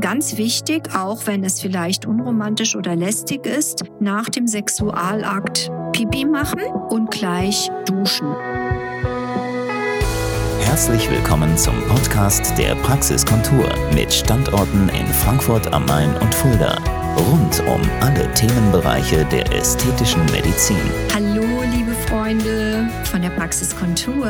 Ganz 0.00 0.38
wichtig, 0.38 0.94
auch 0.94 1.26
wenn 1.26 1.44
es 1.44 1.60
vielleicht 1.60 2.06
unromantisch 2.06 2.74
oder 2.74 2.96
lästig 2.96 3.44
ist, 3.44 3.84
nach 4.00 4.30
dem 4.30 4.46
Sexualakt 4.46 5.70
Pipi 5.92 6.24
machen 6.24 6.62
und 6.88 7.10
gleich 7.10 7.70
duschen. 7.84 8.34
Herzlich 10.60 11.10
willkommen 11.10 11.54
zum 11.58 11.74
Podcast 11.86 12.56
der 12.56 12.76
Praxiskontur 12.76 13.68
mit 13.94 14.10
Standorten 14.10 14.88
in 14.88 15.06
Frankfurt 15.06 15.70
am 15.70 15.84
Main 15.84 16.16
und 16.16 16.34
Fulda. 16.34 16.78
Rund 17.18 17.60
um 17.66 17.82
alle 18.00 18.32
Themenbereiche 18.32 19.26
der 19.26 19.52
ästhetischen 19.52 20.24
Medizin. 20.26 20.80
Hallo, 21.12 21.44
liebe 21.76 21.92
Freunde 22.06 22.88
von 23.04 23.20
der 23.20 23.30
Praxiskontur. 23.30 24.24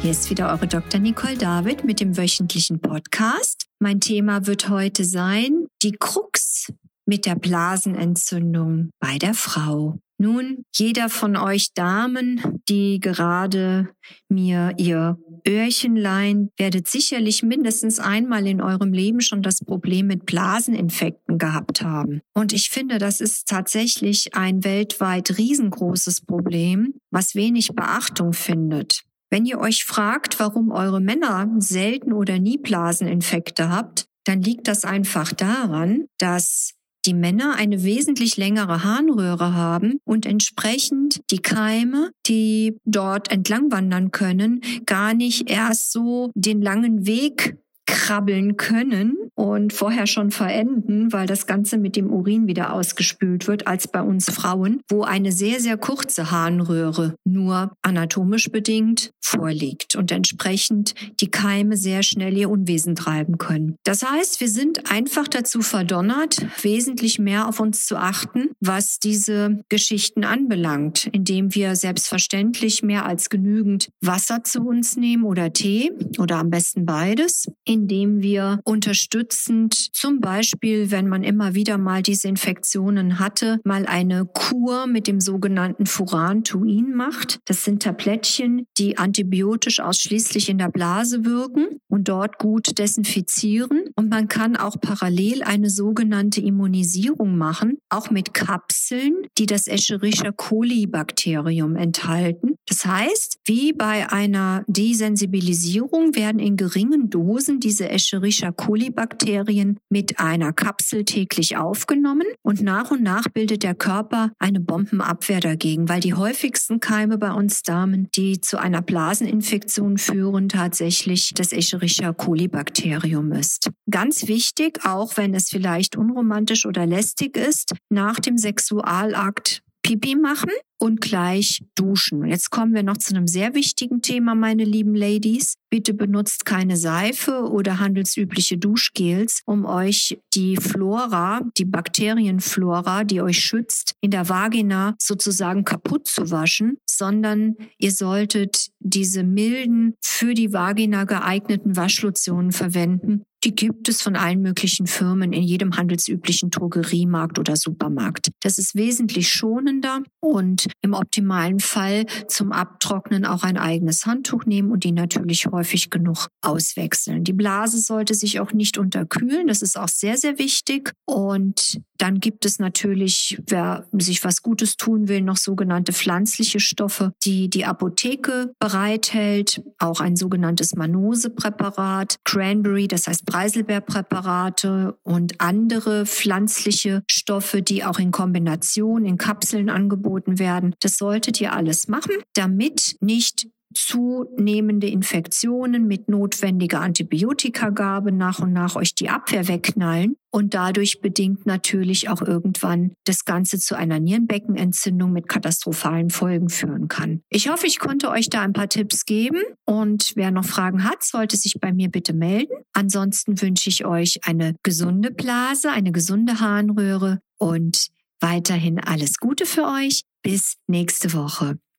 Hier 0.00 0.10
ist 0.12 0.30
wieder 0.30 0.48
eure 0.48 0.66
Dr. 0.66 0.98
Nicole 0.98 1.36
David 1.36 1.84
mit 1.84 2.00
dem 2.00 2.16
wöchentlichen 2.16 2.80
Podcast. 2.80 3.63
Mein 3.80 4.00
Thema 4.00 4.46
wird 4.46 4.68
heute 4.68 5.04
sein, 5.04 5.66
die 5.82 5.92
Krux 5.92 6.72
mit 7.06 7.26
der 7.26 7.34
Blasenentzündung 7.34 8.90
bei 8.98 9.18
der 9.18 9.34
Frau. 9.34 9.98
Nun, 10.16 10.64
jeder 10.74 11.08
von 11.08 11.36
euch 11.36 11.74
Damen, 11.74 12.40
die 12.68 13.00
gerade 13.00 13.90
mir 14.28 14.74
ihr 14.78 15.18
Öhrchen 15.46 15.96
leihen, 15.96 16.50
werdet 16.56 16.86
sicherlich 16.86 17.42
mindestens 17.42 17.98
einmal 17.98 18.46
in 18.46 18.62
eurem 18.62 18.92
Leben 18.92 19.20
schon 19.20 19.42
das 19.42 19.58
Problem 19.64 20.06
mit 20.06 20.24
Blaseninfekten 20.24 21.36
gehabt 21.36 21.82
haben. 21.82 22.20
Und 22.32 22.52
ich 22.52 22.70
finde, 22.70 22.98
das 22.98 23.20
ist 23.20 23.48
tatsächlich 23.48 24.34
ein 24.34 24.62
weltweit 24.62 25.36
riesengroßes 25.36 26.22
Problem, 26.22 26.94
was 27.10 27.34
wenig 27.34 27.74
Beachtung 27.74 28.32
findet. 28.32 29.02
Wenn 29.34 29.46
ihr 29.46 29.58
euch 29.58 29.84
fragt, 29.84 30.38
warum 30.38 30.70
eure 30.70 31.00
Männer 31.00 31.50
selten 31.58 32.12
oder 32.12 32.38
nie 32.38 32.56
Blaseninfekte 32.56 33.68
habt, 33.68 34.06
dann 34.22 34.40
liegt 34.40 34.68
das 34.68 34.84
einfach 34.84 35.32
daran, 35.32 36.04
dass 36.18 36.74
die 37.04 37.14
Männer 37.14 37.56
eine 37.56 37.82
wesentlich 37.82 38.36
längere 38.36 38.84
Harnröhre 38.84 39.52
haben 39.52 39.98
und 40.04 40.24
entsprechend 40.24 41.20
die 41.32 41.40
Keime, 41.40 42.12
die 42.28 42.78
dort 42.84 43.32
entlang 43.32 43.72
wandern 43.72 44.12
können, 44.12 44.60
gar 44.86 45.14
nicht 45.14 45.50
erst 45.50 45.90
so 45.90 46.30
den 46.36 46.62
langen 46.62 47.04
Weg 47.04 47.56
krabbeln 47.86 48.56
können 48.56 49.16
und 49.34 49.72
vorher 49.72 50.06
schon 50.06 50.30
verenden, 50.30 51.12
weil 51.12 51.26
das 51.26 51.46
Ganze 51.46 51.78
mit 51.78 51.96
dem 51.96 52.10
Urin 52.10 52.46
wieder 52.46 52.72
ausgespült 52.72 53.46
wird, 53.46 53.66
als 53.66 53.88
bei 53.88 54.02
uns 54.02 54.30
Frauen, 54.30 54.80
wo 54.88 55.02
eine 55.02 55.32
sehr, 55.32 55.60
sehr 55.60 55.76
kurze 55.76 56.30
Harnröhre 56.30 57.14
nur 57.24 57.72
anatomisch 57.82 58.50
bedingt 58.50 59.10
vorliegt 59.20 59.96
und 59.96 60.12
entsprechend 60.12 60.94
die 61.20 61.30
Keime 61.30 61.76
sehr 61.76 62.02
schnell 62.02 62.36
ihr 62.36 62.50
Unwesen 62.50 62.94
treiben 62.94 63.38
können. 63.38 63.76
Das 63.84 64.04
heißt, 64.04 64.40
wir 64.40 64.48
sind 64.48 64.90
einfach 64.90 65.28
dazu 65.28 65.62
verdonnert, 65.62 66.46
wesentlich 66.62 67.18
mehr 67.18 67.48
auf 67.48 67.58
uns 67.58 67.86
zu 67.86 67.96
achten, 67.96 68.50
was 68.60 68.98
diese 68.98 69.62
Geschichten 69.68 70.24
anbelangt, 70.24 71.08
indem 71.12 71.54
wir 71.54 71.74
selbstverständlich 71.74 72.82
mehr 72.82 73.06
als 73.06 73.30
genügend 73.30 73.88
Wasser 74.00 74.44
zu 74.44 74.62
uns 74.62 74.96
nehmen 74.96 75.24
oder 75.24 75.52
Tee 75.52 75.90
oder 76.18 76.36
am 76.36 76.50
besten 76.50 76.84
beides, 76.84 77.46
indem 77.74 78.22
wir 78.22 78.60
unterstützend 78.62 79.74
zum 79.74 80.20
Beispiel, 80.20 80.92
wenn 80.92 81.08
man 81.08 81.24
immer 81.24 81.54
wieder 81.56 81.76
mal 81.76 82.02
diese 82.02 82.28
Infektionen 82.28 83.18
hatte, 83.18 83.58
mal 83.64 83.84
eine 83.84 84.26
Kur 84.26 84.86
mit 84.86 85.08
dem 85.08 85.20
sogenannten 85.20 85.86
Furantuin 85.86 86.94
macht. 86.94 87.40
Das 87.46 87.64
sind 87.64 87.82
Tablettchen, 87.82 88.66
die 88.78 88.96
antibiotisch 88.96 89.80
ausschließlich 89.80 90.48
in 90.48 90.58
der 90.58 90.68
Blase 90.68 91.24
wirken 91.24 91.80
und 91.88 92.08
dort 92.08 92.38
gut 92.38 92.78
desinfizieren. 92.78 93.86
Und 93.96 94.08
man 94.08 94.28
kann 94.28 94.56
auch 94.56 94.80
parallel 94.80 95.42
eine 95.42 95.68
sogenannte 95.68 96.40
Immunisierung 96.40 97.36
machen, 97.36 97.78
auch 97.88 98.10
mit 98.10 98.34
Kapseln, 98.34 99.14
die 99.36 99.46
das 99.46 99.66
Escherichia 99.66 100.30
coli 100.30 100.86
Bakterium 100.86 101.74
enthalten. 101.74 102.53
Das 102.66 102.86
heißt, 102.86 103.40
wie 103.44 103.72
bei 103.72 104.10
einer 104.10 104.64
Desensibilisierung 104.66 106.14
werden 106.14 106.38
in 106.38 106.56
geringen 106.56 107.10
Dosen 107.10 107.60
diese 107.60 107.90
Escherichia 107.90 108.52
coli 108.52 108.90
Bakterien 108.90 109.78
mit 109.90 110.18
einer 110.18 110.52
Kapsel 110.52 111.04
täglich 111.04 111.56
aufgenommen 111.56 112.26
und 112.42 112.62
nach 112.62 112.90
und 112.90 113.02
nach 113.02 113.28
bildet 113.28 113.62
der 113.62 113.74
Körper 113.74 114.32
eine 114.38 114.60
Bombenabwehr 114.60 115.40
dagegen, 115.40 115.88
weil 115.88 116.00
die 116.00 116.14
häufigsten 116.14 116.80
Keime 116.80 117.18
bei 117.18 117.32
uns 117.32 117.62
Damen, 117.62 118.08
die 118.14 118.40
zu 118.40 118.58
einer 118.58 118.80
Blaseninfektion 118.80 119.98
führen, 119.98 120.48
tatsächlich 120.48 121.34
das 121.34 121.52
Escherichia 121.52 122.12
coli 122.12 122.48
Bakterium 122.48 123.32
ist. 123.32 123.70
Ganz 123.90 124.26
wichtig, 124.26 124.80
auch 124.84 125.16
wenn 125.16 125.34
es 125.34 125.50
vielleicht 125.50 125.96
unromantisch 125.96 126.64
oder 126.64 126.86
lästig 126.86 127.36
ist, 127.36 127.74
nach 127.90 128.20
dem 128.20 128.38
Sexualakt 128.38 129.63
Pipi 129.84 130.16
machen 130.16 130.50
und 130.78 131.02
gleich 131.02 131.62
duschen. 131.74 132.24
Jetzt 132.24 132.50
kommen 132.50 132.74
wir 132.74 132.82
noch 132.82 132.96
zu 132.96 133.14
einem 133.14 133.26
sehr 133.26 133.54
wichtigen 133.54 134.00
Thema, 134.00 134.34
meine 134.34 134.64
lieben 134.64 134.94
Ladies. 134.94 135.56
Bitte 135.70 135.92
benutzt 135.92 136.46
keine 136.46 136.78
Seife 136.78 137.50
oder 137.50 137.80
handelsübliche 137.80 138.56
Duschgels, 138.56 139.42
um 139.44 139.66
euch 139.66 140.18
die 140.32 140.56
Flora, 140.56 141.42
die 141.58 141.66
Bakterienflora, 141.66 143.04
die 143.04 143.20
euch 143.20 143.40
schützt, 143.40 143.94
in 144.00 144.10
der 144.10 144.28
Vagina 144.28 144.94
sozusagen 144.98 145.64
kaputt 145.64 146.06
zu 146.06 146.30
waschen, 146.30 146.78
sondern 146.88 147.56
ihr 147.78 147.92
solltet 147.92 148.68
diese 148.80 149.22
milden, 149.22 149.94
für 150.02 150.32
die 150.32 150.52
Vagina 150.52 151.04
geeigneten 151.04 151.76
Waschlotionen 151.76 152.52
verwenden, 152.52 153.24
die 153.44 153.54
gibt 153.54 153.88
es 153.88 154.02
von 154.02 154.16
allen 154.16 154.40
möglichen 154.40 154.86
Firmen 154.86 155.32
in 155.32 155.42
jedem 155.42 155.76
handelsüblichen 155.76 156.50
Drogeriemarkt 156.50 157.38
oder 157.38 157.56
Supermarkt. 157.56 158.30
Das 158.40 158.58
ist 158.58 158.74
wesentlich 158.74 159.28
schonender 159.28 160.02
und 160.20 160.66
im 160.80 160.94
optimalen 160.94 161.60
Fall 161.60 162.06
zum 162.28 162.52
Abtrocknen 162.52 163.24
auch 163.24 163.42
ein 163.42 163.58
eigenes 163.58 164.06
Handtuch 164.06 164.46
nehmen 164.46 164.70
und 164.70 164.84
die 164.84 164.92
natürlich 164.92 165.46
häufig 165.46 165.90
genug 165.90 166.28
auswechseln. 166.42 167.24
Die 167.24 167.32
Blase 167.32 167.78
sollte 167.78 168.14
sich 168.14 168.40
auch 168.40 168.52
nicht 168.52 168.78
unterkühlen. 168.78 169.46
Das 169.46 169.62
ist 169.62 169.78
auch 169.78 169.88
sehr, 169.88 170.16
sehr 170.16 170.38
wichtig. 170.38 170.92
Und 171.06 171.80
dann 171.98 172.20
gibt 172.20 172.44
es 172.44 172.58
natürlich, 172.58 173.38
wer 173.46 173.86
sich 173.92 174.24
was 174.24 174.42
Gutes 174.42 174.76
tun 174.76 175.08
will, 175.08 175.20
noch 175.20 175.36
sogenannte 175.36 175.92
pflanzliche 175.92 176.60
Stoffe, 176.60 177.12
die 177.24 177.48
die 177.48 177.64
Apotheke 177.64 178.52
bereithält. 178.58 179.62
Auch 179.78 180.00
ein 180.00 180.16
sogenanntes 180.16 180.74
Manosepräparat, 180.74 182.16
Cranberry, 182.24 182.88
das 182.88 183.06
heißt 183.06 183.26
Preiselbeerpräparate 183.26 184.98
und 185.02 185.40
andere 185.40 186.06
pflanzliche 186.06 187.02
Stoffe, 187.08 187.62
die 187.62 187.84
auch 187.84 187.98
in 187.98 188.10
Kombination 188.10 189.04
in 189.04 189.18
Kapseln 189.18 189.70
angeboten 189.70 190.38
werden. 190.38 190.74
Das 190.80 190.96
solltet 190.96 191.40
ihr 191.40 191.52
alles 191.52 191.88
machen, 191.88 192.14
damit 192.34 192.96
nicht 193.00 193.46
zunehmende 193.74 194.86
Infektionen 194.86 195.86
mit 195.86 196.08
notwendiger 196.08 196.80
Antibiotikagabe 196.80 198.12
nach 198.12 198.38
und 198.40 198.52
nach 198.52 198.76
euch 198.76 198.94
die 198.94 199.08
Abwehr 199.08 199.48
wegknallen 199.48 200.16
und 200.30 200.54
dadurch 200.54 201.00
bedingt 201.00 201.46
natürlich 201.46 202.08
auch 202.08 202.20
irgendwann 202.20 202.92
das 203.04 203.24
Ganze 203.24 203.58
zu 203.58 203.76
einer 203.76 204.00
Nierenbeckenentzündung 204.00 205.12
mit 205.12 205.28
katastrophalen 205.28 206.10
Folgen 206.10 206.48
führen 206.48 206.88
kann. 206.88 207.20
Ich 207.28 207.48
hoffe, 207.48 207.66
ich 207.66 207.78
konnte 207.78 208.10
euch 208.10 208.30
da 208.30 208.42
ein 208.42 208.52
paar 208.52 208.68
Tipps 208.68 209.04
geben 209.04 209.40
und 209.64 210.12
wer 210.16 210.32
noch 210.32 210.44
Fragen 210.44 210.82
hat, 210.82 211.04
sollte 211.04 211.36
sich 211.36 211.60
bei 211.60 211.72
mir 211.72 211.88
bitte 211.88 212.14
melden. 212.14 212.54
Ansonsten 212.72 213.40
wünsche 213.40 213.68
ich 213.68 213.84
euch 213.84 214.26
eine 214.26 214.56
gesunde 214.64 215.12
Blase, 215.12 215.70
eine 215.70 215.92
gesunde 215.92 216.40
Harnröhre 216.40 217.20
und 217.38 217.88
weiterhin 218.20 218.80
alles 218.80 219.18
Gute 219.18 219.46
für 219.46 219.66
euch. 219.66 220.02
Bis 220.22 220.56
nächste 220.66 221.12
Woche. 221.12 221.58